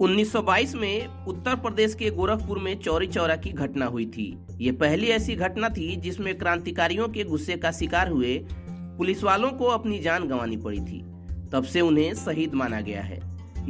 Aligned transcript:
1922 0.00 0.74
में 0.74 1.26
उत्तर 1.26 1.54
प्रदेश 1.54 1.94
के 1.94 2.10
गोरखपुर 2.10 2.58
में 2.58 2.78
चौरी 2.80 3.06
चौरा 3.06 3.36
की 3.36 3.50
घटना 3.50 3.86
हुई 3.86 4.06
थी। 4.06 4.38
ये 4.58 4.72
पहली 4.72 5.06
ऐसी 5.06 5.34
घटना 5.34 5.68
थी 5.68 5.96
जिसमें 5.96 6.38
क्रांतिकारियों 6.38 7.08
के 7.08 7.24
गुस्से 7.24 7.56
का 7.56 7.72
शिकार 7.72 8.08
हुए 8.08 8.46
पुलिस 8.70 9.24
वालों 9.24 9.50
को 9.50 9.64
अपनी 9.64 9.98
जान 9.98 10.28
गंवानी 10.28 10.56
पड़ी 10.56 10.80
थी। 10.80 11.00
तब 11.52 11.62
से 11.64 11.80
उन्हें 11.80 12.14
शहीद 12.14 12.54
माना 12.54 12.80
गया 12.80 13.02
है। 13.02 13.20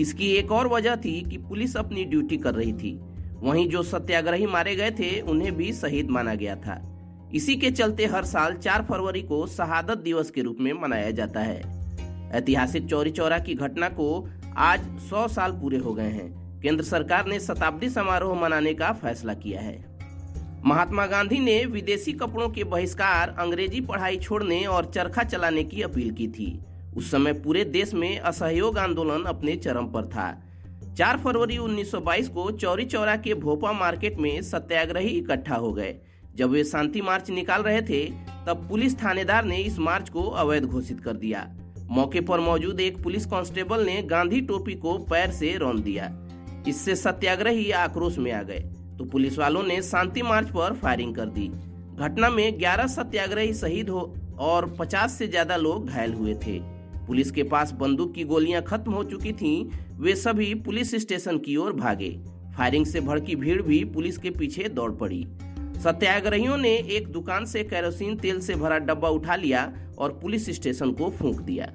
इसकी 0.01 0.31
एक 0.33 0.53
और 0.53 0.69
वजह 0.69 0.97
थी 0.97 1.21
कि 1.31 1.37
पुलिस 1.39 1.77
अपनी 1.77 2.05
ड्यूटी 2.05 2.37
कर 2.37 2.55
रही 2.55 2.73
थी। 2.73 3.01
वहीं 3.39 3.69
जो 3.69 3.83
सत्याग्रही 3.83 4.47
मारे 4.47 4.77
गए 4.77 4.91
थे, 4.91 5.21
उन्हें 5.21 5.57
भी 5.57 5.73
शहीद 5.73 6.11
माना 6.11 6.35
गया 6.35 6.57
था। 6.57 7.01
इसी 7.35 7.57
के 7.57 7.71
चलते 7.71 8.07
हर 8.07 8.25
साल 8.25 8.55
4 8.55 8.83
फरवरी 8.83 9.23
को 9.23 9.47
शहादत 9.47 9.99
दिवस 9.99 10.31
के 10.31 10.43
रूप 10.43 10.57
में 10.61 10.73
मनाया 10.73 11.11
जाता 11.11 11.41
है। 11.41 11.81
ऐतिहासिक 12.33 12.87
चौरी 12.87 13.11
चौरा 13.11 13.39
की 13.39 13.55
घटना 13.55 13.89
को 13.89 14.29
आज 14.57 14.81
100 15.11 15.29
साल 15.29 15.53
पूरे 15.53 15.79
हो 15.79 15.95
गए 15.95 16.09
हैं। 16.09 16.61
केंद्र 16.61 16.85
सरकार 16.85 17.27
ने 17.27 17.41
शताब्दी 17.41 17.91
समारोह 17.91 18.41
मनाने 18.41 18.75
का 18.75 18.93
फैसला 18.93 19.35
किया 19.35 19.61
है। 19.61 19.85
महात्मा 20.65 21.07
गांधी 21.07 21.39
ने 21.39 21.65
विदेशी 21.65 22.13
कपड़ों 22.13 22.49
के 22.49 22.65
बहिष्कार, 22.65 23.37
अंग्रेज़ी 23.39 23.81
पढ़ाई 23.81 24.17
छोड़ने 24.17 24.65
और 24.65 24.91
चरखा 24.95 25.23
चलाने 25.23 25.65
की 25.65 25.83
अपील 25.83 26.11
की 26.11 26.29
थी। 26.29 26.61
उस 26.97 27.11
समय 27.11 27.33
पूरे 27.33 27.65
देश 27.65 27.95
में 27.95 28.19
असहयोग 28.19 28.79
आंदोलन 28.79 29.25
अपने 29.25 29.57
चरम 29.57 29.87
पर 29.87 30.05
था। 30.05 30.43
4 30.97 31.19
फरवरी 31.19 31.59
1922 31.59 32.29
को 32.29 32.51
चौरी 32.51 32.85
चौरा 32.85 33.17
के 33.17 33.35
भोपा 33.35 33.73
मार्केट 33.73 34.19
में 34.19 34.43
सत्याग्रही 34.43 35.09
इकट्ठा 35.09 35.55
हो 35.55 35.73
गए। 35.73 35.95
जब 36.35 36.51
वे 36.51 36.65
शांति 36.65 37.01
मार्च 37.01 37.31
निकाल 37.31 37.63
रहे 37.63 37.83
थे, 37.83 38.07
तब 38.47 38.67
पुलिस 38.69 39.03
थानेदार 39.03 39.45
ने 39.45 39.57
इस 39.57 39.79
मार्च 39.79 40.09
को 40.09 40.23
अवैध 40.23 40.65
घोषित 40.65 41.01
कर 41.01 41.13
दिया। 41.13 41.57
मौके 41.91 42.21
पर 42.21 42.41
मौजूद 42.41 42.81
एक 42.81 43.03
पुलिस 43.03 43.27
कांस्टेबल 43.27 43.85
ने 43.87 44.03
गांधी 44.03 44.41
टोपी 44.41 44.75
को 44.75 44.97
पैर 45.05 45.31
से 45.31 45.57
रौन 45.57 45.81
दिया। 45.83 46.11
इससे 46.69 46.95
सत्याग्रही 46.97 47.71
आक्रोश 47.71 48.19
में 48.19 48.31
आ 48.33 48.43
गए। 48.43 48.61
तो 48.99 49.05
पुलिस 49.05 49.39
वालों 49.39 49.63
ने 49.63 49.81
शांति 49.83 50.23
मार्च 50.23 50.51
पर 50.51 50.75
फायरिंग 50.75 51.15
कर 51.15 51.29
दी। 51.29 51.49
घटना 51.97 52.31
में 52.31 52.59
11 52.59 52.87
सत्याग्रही 52.87 53.55
शहीद 53.55 53.89
हो 53.89 54.15
और 54.41 54.69
50 54.81 55.19
से 55.19 55.29
ज़्यादा 55.29 55.57
लोग 55.57 55.89
घायल 55.89 56.13
हुए 56.13 56.35
थे। 56.35 56.59
पुलिस 57.07 57.31
के 57.31 57.43
पास 57.43 57.73
बंदूक 57.73 58.15
की 58.15 58.25
गोलियाँ 58.25 58.63
खत्म 58.63 58.93
हो 58.93 59.05
चुकी 59.05 59.33
थीं, 59.33 59.65
वे 59.99 60.15
सभी 60.17 60.55
पुलिस 60.55 60.95
स्टेशन 60.95 61.39
की 61.39 61.57
ओर 61.57 61.73
भागे। 61.73 62.11
फायरिंग 62.57 62.87
से 62.87 63.01
भड़की 63.01 63.37
भीड़ 63.37 63.63
भी 63.63 63.85
पुलिस 63.85 64.19
के 64.19 64.31
पीछे 64.31 64.69
दौड़ 64.69 64.93
पड़ी। 64.93 65.27
सत्याग्रहियों 65.81 66.57
ने 66.57 66.71
एक 66.71 67.07
दुकान 67.09 67.45
से 67.45 67.63
कैरोसिन 67.65 68.17
तेल 68.17 68.41
से 68.41 68.55
भरा 68.55 68.79
डब्बा 68.79 69.09
उठा 69.09 69.37
लिया 69.37 69.73
और 69.99 70.19
पुलिस 70.23 70.49
स्टेशन 70.51 70.91
को 70.93 71.09
फूंक 71.11 71.41
दिया। 71.41 71.67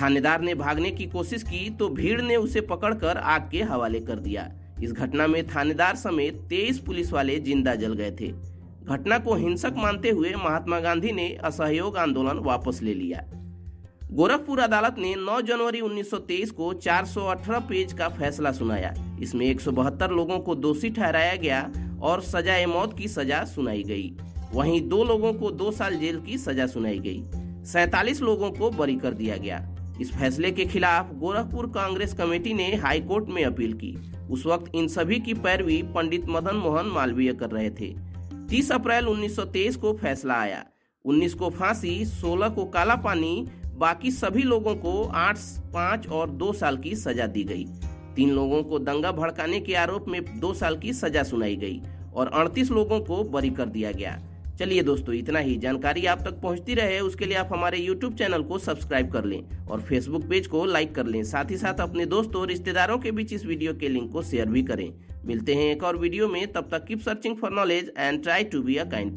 थानेदार 0.00 0.40
ने 0.40 0.54
भागने 0.54 0.90
की 0.90 1.06
कोशिश 1.06 1.42
की 1.42 1.68
तो 1.70 1.88
भीड़ 1.88 2.20
ने 2.20 2.36
उसे 2.36 2.60
पकड़कर 2.60 3.16
आग 3.16 3.48
के 3.50 3.62
हवाले 3.62 4.00
कर 4.00 4.18
दिया। 4.18 4.48
इस 4.82 4.92
घटना 4.92 5.26
में 5.26 5.46
थानेदार 5.46 5.96
समेत 5.96 6.40
तेईस 6.48 6.78
पुलिस 6.78 7.12
वाले 7.12 7.38
ज़िंदा 7.40 7.74
जल 7.74 7.92
गए 7.92 8.10
थे। 8.10 8.32
घटना 8.84 9.18
को 9.18 9.34
हिंसक 9.34 9.74
मानते 9.76 10.10
हुए 10.10 10.34
महात्मा 10.34 10.80
गांधी 10.80 11.12
ने 11.12 11.28
असहयोग 11.44 11.96
आंदोलन 11.96 12.38
वापस 12.38 12.80
ले 12.82 12.94
लिया। 12.94 13.24
गोरखपुर 14.12 14.60
अदालत 14.60 14.96
ने 14.98 15.14
9 15.14 15.40
जनवरी 15.40 15.80
1923 15.80 16.50
को 16.50 16.72
418 16.74 17.60
पेज 17.60 17.92
का 17.92 18.08
फैसला 18.08 18.52
सुनाया। 18.52 18.94
इसमें 19.22 19.46
एक 19.46 19.60
सौ 19.60 19.72
बहत्तर 19.72 20.10
लोगों 20.10 20.38
को 20.38 20.54
दोषी 20.54 20.90
ठहराया 20.90 21.34
गया 21.36 21.62
और 22.04 22.20
सजाए 22.20 22.66
मौत 22.66 22.98
की 22.98 23.08
सजा 23.08 23.44
सुनाई 23.44 23.82
गई। 23.82 24.16
वहीं 24.52 24.88
दो 24.88 25.04
लोगों 25.04 25.32
को 25.32 25.50
दो 25.50 25.70
साल 25.70 25.96
जेल 25.96 26.20
की 26.20 26.38
सजा 26.38 26.66
सुनाई 26.66 26.98
गई। 26.98 27.24
सैतालीस 27.64 28.20
लोगों 28.20 28.50
को 28.50 28.70
बरी 28.70 28.96
कर 28.96 29.10
दिया 29.10 29.36
गया। 29.36 29.76
इस 30.00 30.12
फैसले 30.12 30.50
के 30.50 30.64
खिलाफ 30.64 31.14
गोरखपुर 31.14 31.66
कांग्रेस 31.66 32.14
कमेटी 32.14 32.54
ने 32.54 32.74
हाई 32.74 33.00
कोर्ट 33.00 33.28
में 33.28 33.44
अपील 33.44 33.72
की। 33.72 33.96
उस 34.30 34.46
वक्त 34.46 34.72
इन 34.74 34.88
सभी 34.88 35.20
की 35.20 35.34
पैरवी 35.34 35.82
पंडित 35.82 36.24
मदन 36.28 36.56
मोहन 36.56 36.86
मालवीय 36.86 37.32
कर 37.32 37.50
रहे 37.50 37.70
थे। 37.70 37.94
30 38.48 38.72
अप्रैल 38.72 39.06
1923 39.06 39.76
को 39.76 39.92
फैसला 39.92 40.34
आया। 40.34 40.64
19 41.04 41.34
को 41.34 41.50
फांसी 41.50 42.04
16 42.04 42.48
को 42.48 42.64
काला 42.64 42.94
पानी, 42.94 43.46
बाकी 43.76 44.10
सभी 44.10 44.42
लोगों 44.42 44.74
को 44.74 45.04
आठ, 45.04 45.38
पाँच 45.58 46.08
और 46.08 46.30
दो 46.30 46.52
साल 46.52 46.78
की 46.78 46.96
सजा 46.96 47.26
दी 47.26 47.44
गई। 47.44 47.66
तीन 48.16 48.30
लोगों 48.30 48.62
को 48.62 48.78
दंगा 48.78 49.12
भड़काने 49.12 49.60
के 49.60 49.74
आरोप 49.74 50.04
में 50.08 50.40
दो 50.40 50.54
साल 50.54 50.76
की 50.76 50.92
सजा 50.92 51.22
सुनाई 51.22 51.56
गई। 51.56 51.82
और 52.16 52.26
अड़तीस 52.26 52.70
लोगों 52.70 53.00
को 53.00 53.24
बरी 53.24 53.50
कर 53.50 53.66
दिया 53.66 53.92
गया। 53.92 54.22
चलिए 54.58 54.82
दोस्तों, 54.82 55.14
इतना 55.14 55.38
ही। 55.38 55.56
जानकारी 55.56 56.06
आप 56.06 56.20
तक 56.20 56.32
पहुँचती 56.32 56.74
रहे, 56.74 57.00
उसके 57.00 57.24
लिए 57.24 57.36
आप 57.36 57.48
हमारे 57.52 57.86
YouTube 57.86 58.18
चैनल 58.18 58.42
को 58.42 58.58
सब्सक्राइब 58.58 59.10
कर 59.10 59.24
लें 59.24 59.66
और 59.66 59.80
Facebook 59.80 60.28
पेज 60.28 60.46
को 60.46 60.64
लाइक 60.64 60.94
कर 60.94 61.06
लें। 61.06 61.24
साथ 61.24 61.50
ही 61.50 61.56
साथ 61.56 61.80
अपने 61.80 62.06
दोस्तों 62.06 62.40
और 62.40 62.48
रिश्तेदारों 62.48 62.98
के 62.98 63.10
बीच 63.10 63.32
इस 63.32 63.46
वीडियो 63.46 63.74
के 63.74 63.88
लिंक 63.88 64.12
को 64.12 64.22
शेयर 64.22 64.46
भी 64.46 64.62
करें। 64.62 64.94
मिलते 65.24 65.54
हैं 65.54 65.72
एक 65.72 65.82
और 65.82 65.96
वीडियो 65.96 66.28
में। 66.28 66.52
तब 66.52 66.68
तक 66.70 66.84
keep 66.84 67.00
searching 67.00 67.36
for 67.36 67.50
knowledge 67.50 67.92
and 67.98 68.22
try 68.22 68.44
to 68.44 68.62
be 68.62 68.76
a 68.76 68.84
kind 68.84 69.12